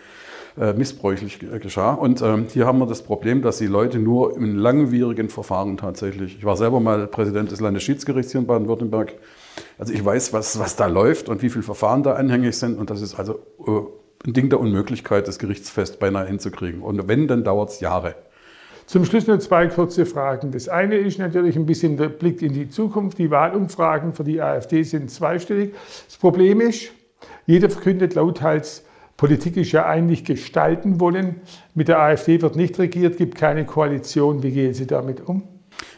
äh, 0.59 0.75
missbräuchlich 0.75 1.41
geschah. 1.61 1.95
Und 1.95 2.23
ähm, 2.23 2.47
hier 2.53 2.67
haben 2.67 2.79
wir 2.79 2.87
das 2.87 3.03
Problem, 3.03 3.43
dass 3.43 3.59
die 3.59 3.67
Leute 3.67 3.99
nur 3.99 4.37
im 4.37 4.57
langwierigen 4.57 5.29
Verfahren 5.29 5.77
tatsächlich, 5.77 6.37
ich 6.39 6.45
war 6.45 6.57
selber 6.57 6.79
mal 6.79 7.09
Präsident 7.09 7.51
des 7.51 7.61
Landesschiedsgerichts 7.61 8.31
hier 8.31 8.41
in 8.41 8.47
Baden-Württemberg, 8.47 9.15
also 9.81 9.95
ich 9.95 10.05
weiß, 10.05 10.35
was, 10.35 10.59
was 10.59 10.77
da 10.77 10.87
läuft 10.87 11.31
und 11.31 11.41
wie 11.41 11.49
viele 11.49 11.63
Verfahren 11.63 12.03
da 12.03 12.13
anhängig 12.13 12.55
sind. 12.57 12.79
Und 12.79 12.91
das 12.91 13.01
ist 13.01 13.19
also 13.19 13.41
äh, 13.67 14.27
ein 14.27 14.35
Ding 14.35 14.51
der 14.51 14.61
Unmöglichkeit, 14.61 15.27
das 15.27 15.39
Gerichtsfest 15.39 15.99
beinahe 15.99 16.27
hinzukriegen. 16.27 16.83
Und 16.83 17.09
wenn, 17.09 17.27
dann 17.27 17.45
dauert 17.45 17.71
es 17.71 17.81
Jahre. 17.81 18.15
Zum 18.85 19.07
Schluss 19.07 19.27
nur 19.27 19.41
zwei 19.41 19.69
kurze 19.69 20.05
Fragen. 20.05 20.51
Das 20.51 20.69
eine 20.69 20.97
ist 20.97 21.19
natürlich 21.19 21.57
ein 21.57 21.65
bisschen 21.65 21.97
der 21.97 22.11
Blick 22.11 22.43
in 22.43 22.53
die 22.53 22.69
Zukunft. 22.69 23.17
Die 23.17 23.31
Wahlumfragen 23.31 24.13
für 24.13 24.25
die 24.25 24.43
AfD 24.43 24.83
sind 24.83 25.11
zweistellig. 25.11 25.73
Das 26.07 26.19
Problem 26.19 26.61
ist, 26.61 26.91
jeder 27.47 27.71
verkündet 27.71 28.15
lauthals, 28.15 28.85
Politik 29.17 29.57
ist 29.57 29.73
ja 29.73 29.87
eigentlich 29.87 30.27
gestalten 30.27 31.01
wollen. 31.01 31.41
Mit 31.75 31.89
der 31.89 32.01
AfD 32.01 32.43
wird 32.43 32.55
nicht 32.55 32.79
regiert, 32.79 33.17
gibt 33.17 33.35
keine 33.35 33.65
Koalition. 33.65 34.43
Wie 34.43 34.51
gehen 34.51 34.75
Sie 34.75 34.87
damit 34.87 35.27
um? 35.27 35.45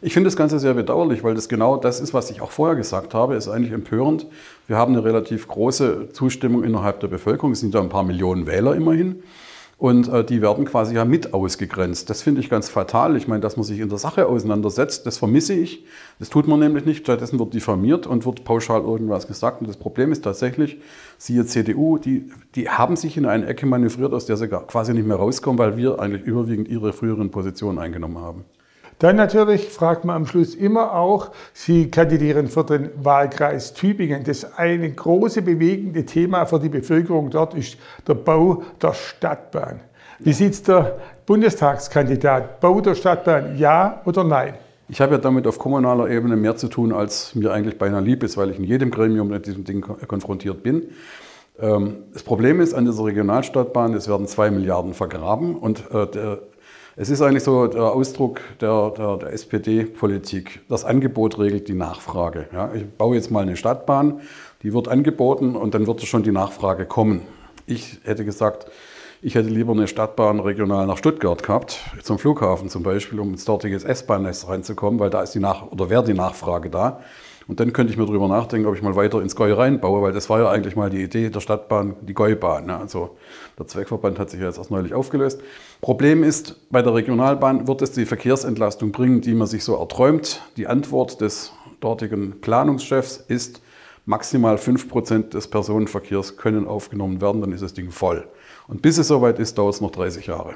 Ich 0.05 0.15
finde 0.15 0.27
das 0.27 0.37
Ganze 0.37 0.59
sehr 0.59 0.75
bedauerlich, 0.75 1.23
weil 1.23 1.37
das 1.37 1.49
genau 1.49 1.77
das 1.77 2.01
ist, 2.01 2.13
was 2.13 2.29
ich 2.33 2.41
auch 2.41 2.51
vorher 2.51 2.75
gesagt 2.75 3.15
habe, 3.15 3.37
ist 3.37 3.47
eigentlich 3.47 3.73
empörend. 3.73 4.27
Wir 4.67 4.77
haben 4.77 4.95
eine 4.95 5.05
relativ 5.05 5.47
große 5.47 6.09
Zustimmung 6.13 6.65
innerhalb 6.65 6.99
der 6.99 7.07
Bevölkerung. 7.07 7.53
Es 7.53 7.61
sind 7.61 7.73
ja 7.73 7.81
ein 7.81 7.89
paar 7.89 8.03
Millionen 8.03 8.49
Wähler 8.49 8.75
immerhin. 8.75 9.23
Und 9.79 10.09
äh, 10.09 10.25
die 10.25 10.43
werden 10.43 10.65
quasi 10.65 10.97
ja 10.97 11.05
mit 11.05 11.33
ausgegrenzt. 11.33 12.11
Das 12.11 12.21
finde 12.21 12.41
ich 12.41 12.51
ganz 12.51 12.69
fatal. 12.69 13.17
Ich 13.17 13.29
meine, 13.29 13.43
dass 13.43 13.57
man 13.57 13.63
sich 13.63 13.79
in 13.79 13.91
der 13.91 13.99
Sache 13.99 14.27
auseinandersetzt, 14.27 15.07
das 15.07 15.19
vermisse 15.19 15.55
ich. 15.55 15.85
Das 16.19 16.31
tut 16.31 16.49
man 16.49 16.59
nämlich 16.59 16.85
nicht. 16.85 17.05
Stattdessen 17.05 17.39
wird 17.39 17.55
diffamiert 17.55 18.09
und 18.09 18.27
wird 18.27 18.43
pauschal 18.43 18.83
irgendwas 18.83 19.29
gesagt. 19.29 19.61
Und 19.61 19.69
das 19.69 19.77
Problem 19.77 20.11
ist 20.11 20.25
tatsächlich, 20.25 20.79
siehe 21.17 21.47
CDU, 21.47 21.99
die, 21.99 22.29
die 22.57 22.69
haben 22.69 22.97
sich 22.97 23.17
in 23.17 23.25
eine 23.25 23.47
Ecke 23.47 23.67
manövriert, 23.67 24.13
aus 24.13 24.27
der 24.27 24.37
sie 24.37 24.49
quasi 24.49 24.95
nicht 24.95 25.07
mehr 25.07 25.17
rauskommen, 25.17 25.61
weil 25.61 25.77
wir 25.77 26.01
eigentlich 26.01 26.23
überwiegend 26.23 26.67
ihre 26.67 26.93
früheren 26.93 27.31
Positionen 27.31 27.79
eingenommen 27.79 28.19
haben. 28.19 28.45
Dann 29.03 29.17
natürlich 29.17 29.69
fragt 29.69 30.05
man 30.05 30.15
am 30.15 30.27
Schluss 30.27 30.55
immer 30.55 30.95
auch, 30.95 31.33
Sie 31.53 31.91
kandidieren 31.91 32.47
für 32.47 32.63
den 32.63 32.91
Wahlkreis 33.03 33.75
Tübingen. 33.75 34.23
Das 34.23 34.57
eine 34.57 34.89
große 34.89 35.43
bewegende 35.43 36.07
Thema 36.07 36.47
für 36.47 36.61
die 36.61 36.69
Bevölkerung 36.69 37.29
dort 37.29 37.55
ist 37.55 37.79
der 38.07 38.15
Bau 38.15 38.63
der 38.81 38.95
Stadtbahn. 38.95 39.81
Wie 40.21 40.33
sieht 40.33 40.53
es 40.53 40.63
der 40.63 40.99
Bundestagskandidat? 41.27 42.61
Bau 42.61 42.81
der 42.81 42.95
Stadtbahn, 42.95 43.59
ja 43.59 44.01
oder 44.05 44.23
nein? 44.23 44.55
Ich 44.89 45.01
habe 45.01 45.15
ja 45.15 45.19
damit 45.19 45.49
auf 45.49 45.59
kommunaler 45.59 46.09
Ebene 46.09 46.37
mehr 46.37 46.55
zu 46.55 46.69
tun, 46.69 46.93
als 46.93 47.35
mir 47.35 47.53
eigentlich 47.53 47.79
beinahe 47.79 48.03
lieb 48.03 48.23
ist, 48.23 48.37
weil 48.37 48.51
ich 48.51 48.59
in 48.61 48.65
jedem 48.65 48.93
Gremium 48.93 49.31
mit 49.31 49.47
diesem 49.47 49.65
Ding 49.65 49.81
konfrontiert 49.81 50.63
bin. 50.63 50.91
Ähm, 51.59 52.05
das 52.13 52.23
Problem 52.23 52.61
ist 52.61 52.73
an 52.73 52.85
dieser 52.85 53.05
Regionalstadtbahn, 53.05 53.95
es 53.95 54.07
werden 54.09 54.29
zwei 54.29 54.53
Milliarden 54.53 54.95
vergraben 54.95 55.57
und 55.57 55.91
äh, 55.93 56.07
der 56.07 56.39
es 56.97 57.09
ist 57.09 57.23
eigentlich 57.23 57.43
so 57.43 57.67
der 57.67 57.85
Ausdruck 57.85 58.41
der, 58.61 58.91
der, 58.91 59.17
der 59.17 59.33
SPD-Politik. 59.33 60.61
Das 60.69 60.85
Angebot 60.85 61.39
regelt 61.39 61.69
die 61.69 61.75
Nachfrage. 61.75 62.47
Ja, 62.53 62.73
ich 62.75 62.85
baue 62.87 63.17
jetzt 63.17 63.31
mal 63.31 63.41
eine 63.41 63.57
Stadtbahn, 63.57 64.21
die 64.63 64.75
wird 64.75 64.89
angeboten 64.89 65.57
und 65.57 65.75
dann 65.75 65.87
wird 65.87 66.03
schon 66.03 66.23
die 66.23 66.33
Nachfrage 66.33 66.85
kommen. 66.85 67.23
Ich 67.67 68.01
hätte 68.05 68.25
gesagt, 68.25 68.67
ich 69.23 69.35
hätte 69.37 69.49
lieber 69.49 69.73
eine 69.73 69.89
Stadtbahn 69.89 70.41
regional 70.41 70.87
nach 70.87 70.99
Stuttgart 70.99 71.43
gehabt, 71.43 71.81
zum 72.03 72.19
Flughafen 72.19 72.69
zum 72.69 72.83
Beispiel, 72.83 73.21
um 73.21 73.31
ins 73.31 73.45
dortige 73.45 73.77
S-Bahn-Netz 73.77 74.49
reinzukommen, 74.49 75.01
weil 75.01 75.11
da 75.11 75.23
ist 75.23 75.35
die 75.35 75.41
Nach 75.41 75.71
oder 75.71 75.89
wäre 75.89 76.05
die 76.05 76.13
Nachfrage 76.13 76.69
da. 76.69 77.01
Und 77.49 77.61
dann 77.61 77.73
könnte 77.73 77.93
ich 77.93 77.99
mir 77.99 78.07
darüber 78.07 78.29
nachdenken, 78.29 78.67
ob 78.67 78.75
ich 78.75 78.83
mal 78.83 78.97
weiter 78.97 79.21
ins 79.21 79.37
Goi 79.37 79.53
reinbaue, 79.53 80.03
weil 80.03 80.13
das 80.13 80.31
war 80.31 80.41
ja 80.41 80.51
eigentlich 80.51 80.77
mal 80.77 80.91
die 80.91 81.03
Idee 81.03 81.31
der 81.31 81.41
Stadtbahn, 81.41 81.97
die 82.03 82.15
Goi-Bahn. 82.15 82.67
Ne? 82.67 82.77
Also 82.77 83.17
der 83.59 83.67
Zweckverband 83.67 84.19
hat 84.19 84.31
sich 84.31 84.41
ja 84.41 84.47
jetzt 84.47 84.59
erst 84.59 84.71
neulich 84.71 84.95
aufgelöst. 84.95 85.41
Problem 85.81 86.23
ist, 86.23 86.57
bei 86.71 86.83
der 86.83 86.95
Regionalbahn 86.95 87.67
wird 87.67 87.83
es 87.83 87.93
die 87.93 88.07
Verkehrsentlastung 88.07 88.93
bringen, 88.93 89.21
die 89.21 89.35
man 89.35 89.47
sich 89.47 89.65
so 89.65 89.77
erträumt. 89.77 90.43
Die 90.57 90.67
Antwort 90.67 91.21
des 91.21 91.53
dortigen 91.81 92.41
Planungschefs 92.41 93.17
ist, 93.17 93.61
maximal 94.07 94.57
5% 94.57 95.31
des 95.31 95.49
Personenverkehrs 95.49 96.37
können 96.37 96.67
aufgenommen 96.67 97.21
werden, 97.21 97.41
dann 97.41 97.53
ist 97.53 97.63
das 97.63 97.75
Ding 97.75 97.91
voll. 97.91 98.27
Und 98.69 98.83
bis 98.83 98.99
es 98.99 99.09
soweit 99.09 99.39
ist, 99.39 99.59
dauert 99.59 99.75
es 99.75 99.81
noch 99.81 99.91
30 99.91 100.27
Jahre. 100.27 100.55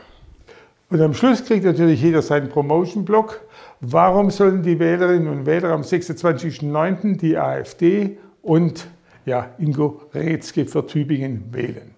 Und 0.88 1.00
am 1.00 1.14
Schluss 1.14 1.44
kriegt 1.44 1.64
natürlich 1.64 2.00
jeder 2.00 2.22
seinen 2.22 2.48
Promotion-Block. 2.48 3.40
Warum 3.80 4.30
sollen 4.30 4.62
die 4.62 4.78
Wählerinnen 4.78 5.26
und 5.26 5.44
Wähler 5.44 5.70
am 5.70 5.82
26.09. 5.82 7.16
die 7.18 7.36
AfD 7.36 8.18
und 8.40 8.86
ja, 9.24 9.50
Ingo 9.58 10.02
Retzke 10.14 10.64
für 10.64 10.86
Tübingen 10.86 11.44
wählen? 11.50 11.90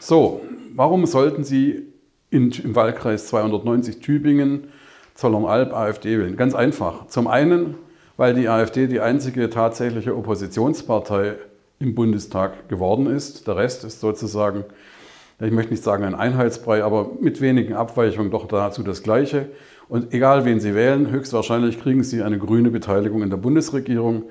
So, 0.00 0.40
warum 0.74 1.06
sollten 1.06 1.44
Sie 1.44 1.84
in, 2.30 2.50
im 2.50 2.74
Wahlkreis 2.74 3.28
290 3.28 4.00
Tübingen 4.00 4.68
Zollernalb 5.14 5.72
AfD 5.72 6.18
wählen? 6.18 6.36
Ganz 6.36 6.54
einfach. 6.54 7.06
Zum 7.06 7.28
einen, 7.28 7.76
weil 8.16 8.34
die 8.34 8.48
AfD 8.48 8.88
die 8.88 9.00
einzige 9.00 9.50
tatsächliche 9.50 10.16
Oppositionspartei 10.16 11.36
im 11.78 11.94
Bundestag 11.94 12.68
geworden 12.68 13.06
ist. 13.06 13.46
Der 13.46 13.56
Rest 13.56 13.84
ist 13.84 14.00
sozusagen, 14.00 14.64
ich 15.38 15.50
möchte 15.52 15.72
nicht 15.72 15.82
sagen 15.82 16.04
ein 16.04 16.14
Einheitsbrei, 16.14 16.82
aber 16.82 17.10
mit 17.20 17.40
wenigen 17.40 17.74
Abweichungen 17.74 18.30
doch 18.30 18.48
dazu 18.48 18.82
das 18.82 19.02
Gleiche. 19.02 19.50
Und 19.88 20.14
egal 20.14 20.44
wen 20.44 20.60
Sie 20.60 20.74
wählen, 20.74 21.10
höchstwahrscheinlich 21.10 21.80
kriegen 21.80 22.02
Sie 22.02 22.22
eine 22.22 22.38
grüne 22.38 22.70
Beteiligung 22.70 23.22
in 23.22 23.30
der 23.30 23.36
Bundesregierung. 23.36 24.24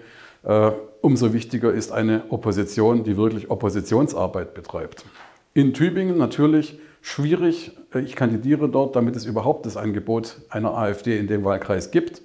Äh, 0.44 0.72
umso 1.02 1.34
wichtiger 1.34 1.72
ist 1.72 1.92
eine 1.92 2.24
Opposition, 2.30 3.04
die 3.04 3.18
wirklich 3.18 3.52
Oppositionsarbeit 3.52 4.54
betreibt. 4.56 5.06
In 5.54 5.74
Tübingen 5.74 6.18
natürlich 6.18 6.80
schwierig. 7.02 7.72
Ich 7.94 8.16
kandidiere 8.16 8.68
dort, 8.68 8.96
damit 8.96 9.16
es 9.16 9.26
überhaupt 9.26 9.66
das 9.68 9.78
Angebot 9.78 10.42
einer 10.50 10.76
AfD 10.76 11.18
in 11.18 11.28
dem 11.28 11.46
Wahlkreis 11.46 11.92
gibt. 11.92 12.24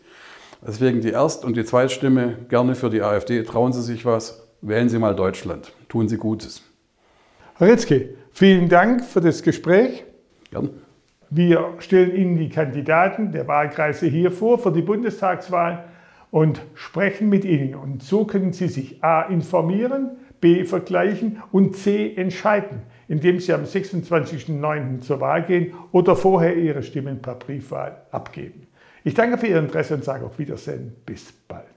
Deswegen 0.67 1.01
die 1.01 1.11
Erst- 1.11 1.45
und 1.45 1.57
die 1.57 1.65
Zweitstimme 1.65 2.37
gerne 2.49 2.75
für 2.75 2.91
die 2.91 3.03
AfD. 3.03 3.43
Trauen 3.43 3.73
Sie 3.73 3.83
sich 3.83 4.05
was, 4.05 4.43
wählen 4.63 4.89
Sie 4.89 4.99
mal 4.99 5.15
Deutschland. 5.15 5.73
Tun 5.89 6.09
Sie 6.09 6.17
Gutes. 6.17 6.63
Herr 7.55 7.69
Ritzke, 7.69 8.15
vielen 8.33 8.69
Dank 8.69 9.05
für 9.05 9.21
das 9.21 9.43
Gespräch. 9.43 10.05
Gerne. 10.51 10.71
Wir 11.33 11.75
stellen 11.79 12.17
Ihnen 12.17 12.37
die 12.37 12.49
Kandidaten 12.49 13.31
der 13.31 13.47
Wahlkreise 13.47 14.07
hier 14.07 14.33
vor 14.33 14.59
für 14.59 14.73
die 14.73 14.83
Bundestagswahl 14.83 15.85
und 16.33 16.61
sprechen 16.75 17.29
mit 17.29 17.45
ihnen. 17.45 17.77
Und 17.77 18.03
so 18.03 18.25
können 18.25 18.53
Sie 18.53 18.67
sich 18.67 19.03
A 19.05 19.23
informieren, 19.23 20.17
B 20.41 20.65
vergleichen 20.65 21.41
und 21.53 21.77
C 21.77 22.15
entscheiden, 22.17 22.83
indem 23.07 23.39
Sie 23.39 23.53
am 23.53 23.63
26.09. 23.63 25.01
zur 25.01 25.21
Wahl 25.21 25.45
gehen 25.45 25.75
oder 25.93 26.17
vorher 26.17 26.57
Ihre 26.57 26.83
Stimmen 26.83 27.23
per 27.23 27.37
Briefwahl 27.37 28.03
abgeben. 28.11 28.67
Ich 29.05 29.15
danke 29.15 29.39
für 29.39 29.47
Ihr 29.47 29.59
Interesse 29.61 29.95
und 29.95 30.03
sage 30.03 30.25
auf 30.25 30.39
Wiedersehen. 30.39 30.97
Bis 31.07 31.33
bald. 31.47 31.70